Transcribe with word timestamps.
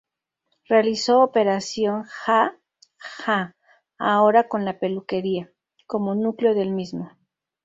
Realizó 0.67 1.19
"Operación 1.21 2.01
Ja 2.05 2.57
Ja" 2.97 3.55
ahora 3.99 4.47
con 4.47 4.65
"La 4.65 4.79
peluquería..." 4.79 5.51
como 5.85 6.15
núcleo 6.15 6.55
del 6.55 6.71
mismo. 6.71 7.11